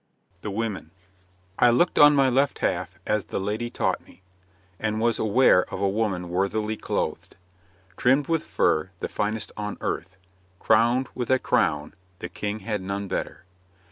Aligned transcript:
THE 0.41 0.49
WOMEN 0.49 0.89
'I 1.59 1.69
looked 1.69 1.99
on 1.99 2.15
my 2.15 2.27
left 2.27 2.57
half 2.57 2.97
as 3.05 3.25
the 3.25 3.39
lady 3.39 3.69
taught 3.69 4.01
me, 4.03 4.23
And 4.79 4.99
was 4.99 5.19
aware 5.19 5.63
of 5.71 5.79
a 5.79 5.87
woman 5.87 6.29
worthily 6.29 6.75
clothed, 6.75 7.35
Trimmed 7.97 8.25
with 8.27 8.43
fur, 8.43 8.89
the 8.97 9.07
finest 9.07 9.51
on 9.55 9.77
earth, 9.79 10.17
Crowned 10.57 11.07
with 11.13 11.29
a 11.29 11.37
crown, 11.37 11.93
the 12.17 12.29
King 12.29 12.61
had 12.61 12.81
none 12.81 13.07
better. 13.07 13.45